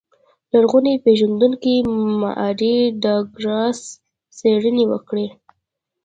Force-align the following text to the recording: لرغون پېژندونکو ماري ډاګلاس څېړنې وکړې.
لرغون 0.51 0.85
پېژندونکو 1.03 1.73
ماري 2.21 2.75
ډاګلاس 3.03 3.79
څېړنې 4.37 4.85
وکړې. 4.91 5.27